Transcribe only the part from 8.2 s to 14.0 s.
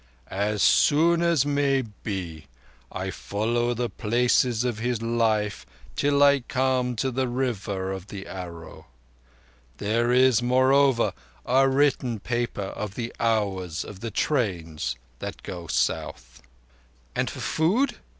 Arrow. There is, moreover, a written paper of the hours of